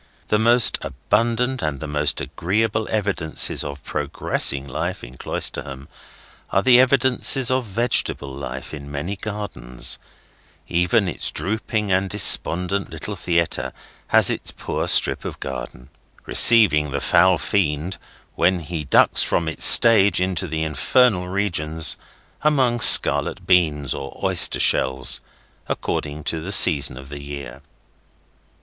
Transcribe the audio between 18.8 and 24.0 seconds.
ducks from its stage into the infernal regions, among scarlet beans